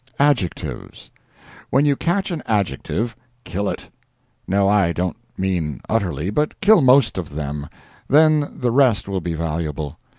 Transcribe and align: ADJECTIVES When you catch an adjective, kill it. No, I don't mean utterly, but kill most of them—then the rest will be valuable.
ADJECTIVES 0.19 1.11
When 1.69 1.85
you 1.85 1.95
catch 1.95 2.31
an 2.31 2.41
adjective, 2.47 3.15
kill 3.43 3.69
it. 3.69 3.87
No, 4.47 4.67
I 4.67 4.93
don't 4.93 5.15
mean 5.37 5.79
utterly, 5.87 6.31
but 6.31 6.59
kill 6.59 6.81
most 6.81 7.19
of 7.19 7.35
them—then 7.35 8.51
the 8.51 8.71
rest 8.71 9.07
will 9.07 9.21
be 9.21 9.35
valuable. 9.35 9.99